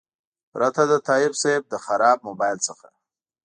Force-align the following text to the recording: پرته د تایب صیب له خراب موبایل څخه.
پرته 0.51 0.83
د 0.91 0.93
تایب 1.07 1.33
صیب 1.41 1.61
له 1.71 1.77
خراب 1.85 2.17
موبایل 2.27 2.57
څخه. 2.67 2.87